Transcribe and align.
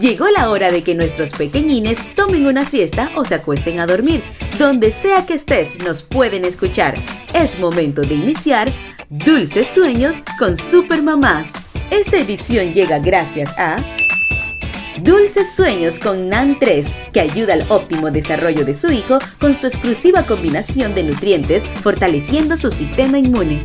Llegó 0.00 0.28
la 0.28 0.50
hora 0.50 0.72
de 0.72 0.82
que 0.82 0.94
nuestros 0.94 1.32
pequeñines 1.32 2.14
tomen 2.16 2.46
una 2.46 2.64
siesta 2.64 3.10
o 3.14 3.24
se 3.24 3.36
acuesten 3.36 3.78
a 3.78 3.86
dormir. 3.86 4.22
Donde 4.58 4.90
sea 4.90 5.24
que 5.24 5.34
estés, 5.34 5.78
nos 5.84 6.02
pueden 6.02 6.44
escuchar. 6.44 6.94
Es 7.32 7.58
momento 7.58 8.02
de 8.02 8.14
iniciar 8.14 8.70
Dulces 9.08 9.68
Sueños 9.68 10.16
con 10.38 10.56
Super 10.56 11.00
Mamás. 11.00 11.52
Esta 11.90 12.16
edición 12.16 12.72
llega 12.72 12.98
gracias 12.98 13.56
a 13.56 13.76
Dulces 15.00 15.54
Sueños 15.54 16.00
con 16.00 16.28
NAN 16.28 16.56
3, 16.58 16.86
que 17.12 17.20
ayuda 17.20 17.54
al 17.54 17.64
óptimo 17.68 18.10
desarrollo 18.10 18.64
de 18.64 18.74
su 18.74 18.90
hijo 18.90 19.18
con 19.38 19.54
su 19.54 19.68
exclusiva 19.68 20.24
combinación 20.24 20.94
de 20.94 21.04
nutrientes, 21.04 21.64
fortaleciendo 21.82 22.56
su 22.56 22.70
sistema 22.70 23.18
inmune. 23.18 23.64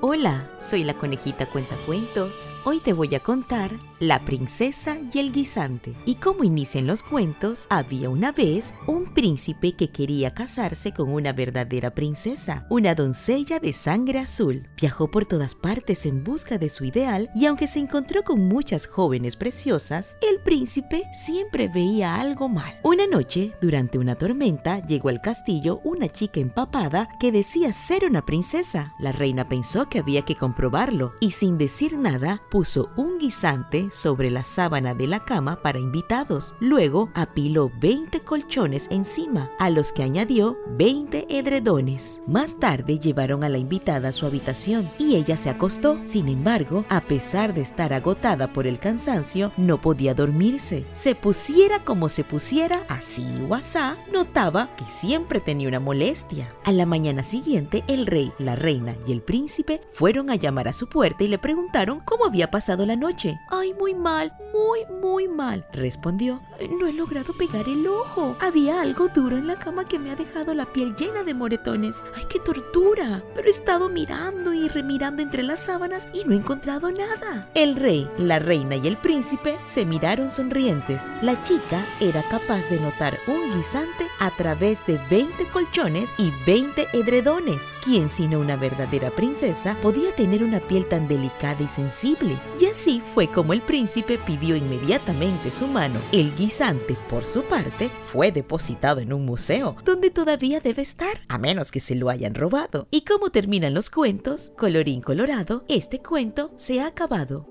Hola, 0.00 0.48
soy 0.64 0.82
la 0.82 0.94
conejita 0.94 1.46
cuentacuentos. 1.46 2.48
Hoy 2.64 2.80
te 2.80 2.94
voy 2.94 3.14
a 3.14 3.20
contar 3.20 3.70
La 4.00 4.20
princesa 4.20 4.98
y 5.12 5.18
el 5.18 5.32
guisante. 5.32 5.94
Y 6.04 6.16
como 6.16 6.44
inician 6.44 6.86
los 6.86 7.02
cuentos, 7.02 7.66
había 7.70 8.10
una 8.10 8.32
vez 8.32 8.74
un 8.86 9.14
príncipe 9.14 9.72
que 9.72 9.90
quería 9.90 10.30
casarse 10.30 10.92
con 10.92 11.10
una 11.10 11.32
verdadera 11.32 11.94
princesa, 11.94 12.66
una 12.70 12.94
doncella 12.94 13.60
de 13.60 13.72
sangre 13.72 14.18
azul. 14.18 14.66
Viajó 14.76 15.10
por 15.10 15.26
todas 15.26 15.54
partes 15.54 16.06
en 16.06 16.24
busca 16.24 16.58
de 16.58 16.68
su 16.68 16.84
ideal 16.84 17.30
y 17.34 17.46
aunque 17.46 17.66
se 17.66 17.78
encontró 17.78 18.24
con 18.24 18.46
muchas 18.48 18.86
jóvenes 18.86 19.36
preciosas, 19.36 20.16
el 20.28 20.40
príncipe 20.40 21.04
siempre 21.12 21.68
veía 21.68 22.16
algo 22.16 22.48
mal. 22.48 22.78
Una 22.82 23.06
noche, 23.06 23.52
durante 23.60 23.98
una 23.98 24.16
tormenta, 24.16 24.84
llegó 24.86 25.08
al 25.08 25.20
castillo 25.20 25.80
una 25.84 26.08
chica 26.08 26.40
empapada 26.40 27.08
que 27.20 27.32
decía 27.32 27.72
ser 27.72 28.04
una 28.04 28.22
princesa. 28.22 28.94
La 28.98 29.12
reina 29.12 29.48
pensó 29.48 29.88
que 29.88 29.98
había 29.98 30.22
que 30.22 30.36
comprobarlo 30.54 31.14
y 31.18 31.32
sin 31.32 31.58
decir 31.58 31.98
nada 31.98 32.40
puso 32.48 32.88
un 32.94 33.18
guisante 33.18 33.88
sobre 33.90 34.30
la 34.30 34.44
sábana 34.44 34.94
de 34.94 35.08
la 35.08 35.24
cama 35.24 35.60
para 35.62 35.80
invitados. 35.80 36.54
Luego 36.60 37.10
apiló 37.14 37.72
20 37.80 38.20
colchones 38.20 38.86
encima, 38.90 39.50
a 39.58 39.68
los 39.68 39.90
que 39.90 40.04
añadió 40.04 40.56
20 40.76 41.26
edredones. 41.28 42.20
Más 42.28 42.60
tarde 42.60 43.00
llevaron 43.00 43.42
a 43.42 43.48
la 43.48 43.58
invitada 43.58 44.10
a 44.10 44.12
su 44.12 44.26
habitación 44.26 44.88
y 44.96 45.16
ella 45.16 45.36
se 45.36 45.50
acostó. 45.50 45.98
Sin 46.04 46.28
embargo, 46.28 46.84
a 46.88 47.00
pesar 47.00 47.52
de 47.52 47.62
estar 47.62 47.92
agotada 47.92 48.52
por 48.52 48.68
el 48.68 48.78
cansancio, 48.78 49.50
no 49.56 49.80
podía 49.80 50.14
dormirse. 50.14 50.84
Se 50.92 51.16
pusiera 51.16 51.84
como 51.84 52.08
se 52.08 52.22
pusiera, 52.22 52.86
así 52.88 53.26
o 53.48 53.56
asá, 53.56 53.96
notaba 54.12 54.70
que 54.76 54.84
siempre 54.84 55.40
tenía 55.40 55.66
una 55.66 55.80
molestia. 55.80 56.48
A 56.62 56.70
la 56.70 56.86
mañana 56.86 57.24
siguiente, 57.24 57.82
el 57.88 58.06
rey, 58.06 58.32
la 58.38 58.54
reina 58.54 58.94
y 59.04 59.10
el 59.10 59.20
príncipe 59.20 59.80
fueron 59.92 60.30
a 60.30 60.43
llamar 60.44 60.68
a 60.68 60.74
su 60.74 60.88
puerta 60.90 61.24
y 61.24 61.28
le 61.28 61.38
preguntaron 61.38 62.00
cómo 62.04 62.26
había 62.26 62.50
pasado 62.50 62.84
la 62.84 62.96
noche. 62.96 63.40
Ay, 63.50 63.72
muy 63.72 63.94
mal, 63.94 64.34
muy, 64.52 64.80
muy 65.00 65.26
mal, 65.26 65.66
respondió. 65.72 66.42
No 66.78 66.86
he 66.86 66.92
logrado 66.92 67.32
pegar 67.32 67.66
el 67.66 67.86
ojo. 67.86 68.36
Había 68.40 68.82
algo 68.82 69.08
duro 69.08 69.38
en 69.38 69.46
la 69.46 69.58
cama 69.58 69.86
que 69.86 69.98
me 69.98 70.10
ha 70.10 70.16
dejado 70.16 70.52
la 70.52 70.66
piel 70.66 70.94
llena 70.96 71.24
de 71.24 71.32
moretones. 71.32 72.02
¡Ay, 72.14 72.24
qué 72.28 72.38
tortura! 72.40 73.22
Pero 73.34 73.48
he 73.48 73.50
estado 73.50 73.88
mirando 73.88 74.52
y 74.52 74.68
remirando 74.68 75.22
entre 75.22 75.42
las 75.42 75.60
sábanas 75.60 76.08
y 76.12 76.24
no 76.24 76.34
he 76.34 76.36
encontrado 76.36 76.90
nada. 76.92 77.48
El 77.54 77.76
rey, 77.76 78.08
la 78.18 78.38
reina 78.38 78.76
y 78.76 78.86
el 78.86 78.98
príncipe 78.98 79.58
se 79.64 79.86
miraron 79.86 80.28
sonrientes. 80.28 81.10
La 81.22 81.40
chica 81.42 81.82
era 82.00 82.22
capaz 82.24 82.68
de 82.68 82.80
notar 82.80 83.18
un 83.26 83.56
guisante 83.56 84.06
a 84.20 84.30
través 84.30 84.84
de 84.86 85.00
20 85.10 85.48
colchones 85.48 86.12
y 86.18 86.32
20 86.46 86.88
edredones. 86.92 87.72
¿Quién 87.82 88.10
sino 88.10 88.38
una 88.40 88.56
verdadera 88.56 89.10
princesa 89.10 89.76
podía 89.80 90.14
tener 90.24 90.42
una 90.42 90.58
piel 90.58 90.86
tan 90.86 91.06
delicada 91.06 91.62
y 91.62 91.68
sensible? 91.68 92.38
Y 92.58 92.64
así 92.64 93.02
fue 93.12 93.28
como 93.28 93.52
el 93.52 93.60
príncipe 93.60 94.16
pidió 94.16 94.56
inmediatamente 94.56 95.50
su 95.50 95.66
mano. 95.66 96.00
El 96.12 96.34
guisante, 96.34 96.96
por 97.10 97.26
su 97.26 97.42
parte, 97.42 97.90
fue 98.06 98.32
depositado 98.32 99.00
en 99.00 99.12
un 99.12 99.26
museo, 99.26 99.76
donde 99.84 100.10
todavía 100.10 100.60
debe 100.60 100.80
estar, 100.80 101.20
a 101.28 101.36
menos 101.36 101.70
que 101.70 101.80
se 101.80 101.94
lo 101.94 102.08
hayan 102.08 102.34
robado. 102.34 102.88
¿Y 102.90 103.02
cómo 103.02 103.28
terminan 103.28 103.74
los 103.74 103.90
cuentos? 103.90 104.52
Colorín 104.56 105.02
colorado, 105.02 105.66
este 105.68 106.00
cuento 106.00 106.54
se 106.56 106.80
ha 106.80 106.86
acabado. 106.86 107.46